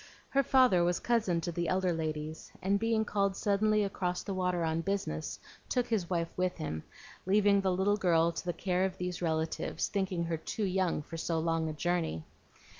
[0.29, 4.63] Her father was cousin to the elder ladies, and being called suddenly across the water
[4.63, 5.39] on business,
[5.69, 6.81] took his wife with him,
[7.27, 11.17] leaving the little girl to the care of these relatives, thinking her too young for
[11.17, 12.23] so long a journey.